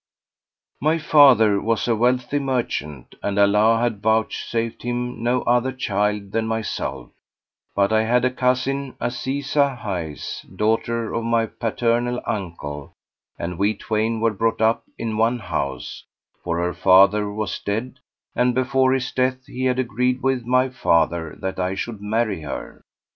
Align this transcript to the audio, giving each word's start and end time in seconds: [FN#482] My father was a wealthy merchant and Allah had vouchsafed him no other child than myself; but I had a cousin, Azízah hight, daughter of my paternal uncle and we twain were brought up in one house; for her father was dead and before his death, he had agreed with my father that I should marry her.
[FN#482] 0.81 0.81
My 0.81 0.97
father 0.97 1.61
was 1.61 1.87
a 1.87 1.95
wealthy 1.95 2.39
merchant 2.39 3.13
and 3.21 3.37
Allah 3.37 3.81
had 3.83 4.01
vouchsafed 4.01 4.81
him 4.81 5.21
no 5.21 5.43
other 5.43 5.71
child 5.71 6.31
than 6.31 6.47
myself; 6.47 7.11
but 7.75 7.93
I 7.93 8.05
had 8.05 8.25
a 8.25 8.31
cousin, 8.31 8.93
Azízah 8.93 9.77
hight, 9.77 10.43
daughter 10.55 11.13
of 11.13 11.23
my 11.23 11.45
paternal 11.45 12.19
uncle 12.25 12.93
and 13.37 13.59
we 13.59 13.75
twain 13.75 14.19
were 14.19 14.33
brought 14.33 14.59
up 14.59 14.85
in 14.97 15.17
one 15.17 15.37
house; 15.37 16.03
for 16.43 16.57
her 16.57 16.73
father 16.73 17.31
was 17.31 17.59
dead 17.59 17.99
and 18.35 18.55
before 18.55 18.93
his 18.93 19.11
death, 19.11 19.45
he 19.45 19.65
had 19.65 19.77
agreed 19.77 20.23
with 20.23 20.47
my 20.47 20.69
father 20.69 21.37
that 21.41 21.59
I 21.59 21.75
should 21.75 22.01
marry 22.01 22.41
her. 22.41 22.81